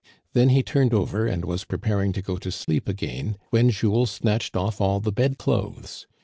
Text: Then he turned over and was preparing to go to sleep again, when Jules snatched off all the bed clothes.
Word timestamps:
Then 0.33 0.49
he 0.49 0.63
turned 0.63 0.95
over 0.95 1.27
and 1.27 1.45
was 1.45 1.63
preparing 1.63 2.11
to 2.13 2.23
go 2.23 2.37
to 2.37 2.51
sleep 2.51 2.89
again, 2.89 3.37
when 3.51 3.69
Jules 3.69 4.09
snatched 4.09 4.55
off 4.55 4.81
all 4.81 4.99
the 4.99 5.11
bed 5.11 5.37
clothes. 5.37 6.07